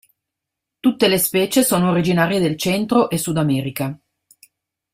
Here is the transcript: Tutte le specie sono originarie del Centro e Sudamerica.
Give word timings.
Tutte 0.79 1.07
le 1.07 1.19
specie 1.19 1.63
sono 1.63 1.91
originarie 1.91 2.39
del 2.39 2.57
Centro 2.57 3.07
e 3.11 3.19
Sudamerica. 3.19 3.95